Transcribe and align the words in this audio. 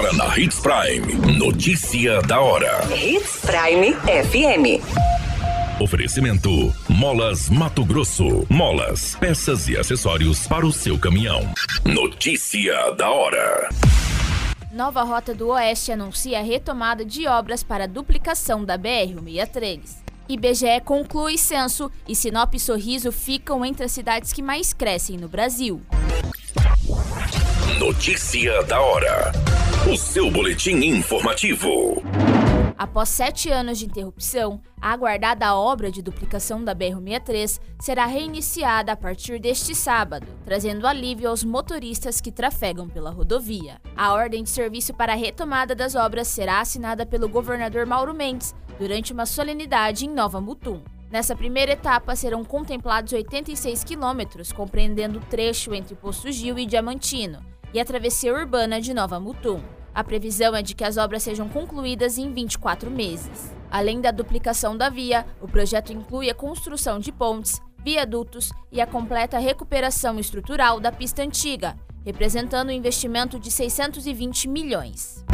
Agora 0.00 0.16
na 0.16 0.38
Hits 0.38 0.58
Prime. 0.60 1.36
Notícia 1.36 2.22
da 2.22 2.40
hora. 2.40 2.80
Hits 2.90 3.42
Prime 3.42 3.92
FM. 3.92 4.80
Oferecimento: 5.78 6.74
Molas 6.88 7.50
Mato 7.50 7.84
Grosso. 7.84 8.46
Molas, 8.48 9.14
peças 9.16 9.68
e 9.68 9.76
acessórios 9.76 10.46
para 10.46 10.64
o 10.64 10.72
seu 10.72 10.98
caminhão. 10.98 11.52
Notícia 11.84 12.92
da 12.92 13.10
hora. 13.10 13.68
Nova 14.72 15.02
Rota 15.02 15.34
do 15.34 15.48
Oeste 15.48 15.92
anuncia 15.92 16.38
a 16.38 16.42
retomada 16.42 17.04
de 17.04 17.26
obras 17.26 17.62
para 17.62 17.84
a 17.84 17.86
duplicação 17.86 18.64
da 18.64 18.78
BR-163. 18.78 19.80
IBGE 20.30 20.80
conclui 20.82 21.36
censo 21.36 21.92
e 22.08 22.16
Sinop 22.16 22.54
e 22.54 22.58
Sorriso 22.58 23.12
ficam 23.12 23.62
entre 23.66 23.84
as 23.84 23.92
cidades 23.92 24.32
que 24.32 24.40
mais 24.40 24.72
crescem 24.72 25.18
no 25.18 25.28
Brasil. 25.28 25.82
Notícia 27.78 28.62
da 28.62 28.80
hora. 28.80 29.49
O 29.88 29.96
seu 29.96 30.30
boletim 30.30 30.76
informativo. 30.84 32.02
Após 32.76 33.08
sete 33.08 33.48
anos 33.48 33.78
de 33.78 33.86
interrupção, 33.86 34.60
a 34.78 34.92
aguardada 34.92 35.54
obra 35.54 35.90
de 35.90 36.02
duplicação 36.02 36.62
da 36.62 36.74
BR-63 36.74 37.58
será 37.80 38.04
reiniciada 38.04 38.92
a 38.92 38.96
partir 38.96 39.40
deste 39.40 39.74
sábado, 39.74 40.26
trazendo 40.44 40.86
alívio 40.86 41.30
aos 41.30 41.42
motoristas 41.42 42.20
que 42.20 42.30
trafegam 42.30 42.90
pela 42.90 43.10
rodovia. 43.10 43.80
A 43.96 44.12
ordem 44.12 44.42
de 44.42 44.50
serviço 44.50 44.92
para 44.92 45.14
a 45.14 45.16
retomada 45.16 45.74
das 45.74 45.94
obras 45.94 46.28
será 46.28 46.60
assinada 46.60 47.06
pelo 47.06 47.26
governador 47.26 47.86
Mauro 47.86 48.12
Mendes 48.12 48.54
durante 48.78 49.14
uma 49.14 49.24
solenidade 49.24 50.04
em 50.04 50.10
Nova 50.10 50.42
Mutum. 50.42 50.82
Nessa 51.10 51.34
primeira 51.34 51.72
etapa 51.72 52.14
serão 52.14 52.44
contemplados 52.44 53.14
86 53.14 53.82
quilômetros, 53.82 54.52
compreendendo 54.52 55.18
o 55.18 55.22
trecho 55.22 55.72
entre 55.74 55.94
Posto 55.94 56.30
Gil 56.30 56.58
e 56.58 56.66
Diamantino, 56.66 57.42
e 57.72 57.80
a 57.80 57.84
travessia 57.84 58.34
urbana 58.34 58.80
de 58.80 58.92
Nova 58.92 59.20
Mutum. 59.20 59.60
A 59.94 60.04
previsão 60.04 60.54
é 60.54 60.62
de 60.62 60.74
que 60.74 60.84
as 60.84 60.96
obras 60.96 61.22
sejam 61.22 61.48
concluídas 61.48 62.18
em 62.18 62.32
24 62.32 62.90
meses. 62.90 63.52
Além 63.70 64.00
da 64.00 64.10
duplicação 64.10 64.76
da 64.76 64.88
via, 64.88 65.26
o 65.40 65.48
projeto 65.48 65.92
inclui 65.92 66.30
a 66.30 66.34
construção 66.34 66.98
de 66.98 67.12
pontes, 67.12 67.60
viadutos 67.84 68.52
e 68.70 68.80
a 68.80 68.86
completa 68.86 69.38
recuperação 69.38 70.18
estrutural 70.18 70.80
da 70.80 70.92
pista 70.92 71.22
antiga, 71.22 71.76
representando 72.04 72.68
um 72.68 72.72
investimento 72.72 73.38
de 73.38 73.50
620 73.50 74.48
milhões. 74.48 75.24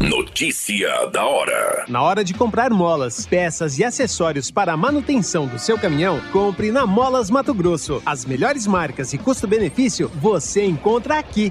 Notícia 0.00 1.06
da 1.06 1.24
hora. 1.24 1.84
Na 1.88 2.02
hora 2.02 2.22
de 2.22 2.34
comprar 2.34 2.70
molas, 2.70 3.26
peças 3.26 3.78
e 3.78 3.84
acessórios 3.84 4.50
para 4.50 4.74
a 4.74 4.76
manutenção 4.76 5.46
do 5.46 5.58
seu 5.58 5.78
caminhão, 5.78 6.20
compre 6.32 6.70
na 6.70 6.86
Molas 6.86 7.30
Mato 7.30 7.54
Grosso. 7.54 8.02
As 8.04 8.24
melhores 8.24 8.66
marcas 8.66 9.14
e 9.14 9.18
custo-benefício 9.18 10.10
você 10.16 10.66
encontra 10.66 11.18
aqui. 11.18 11.50